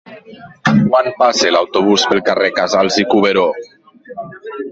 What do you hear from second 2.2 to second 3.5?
carrer Casals i Cuberó?